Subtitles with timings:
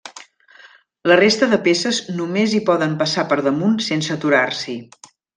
[1.09, 4.77] La resta de peces només hi poden passar per damunt sense aturar-s'hi.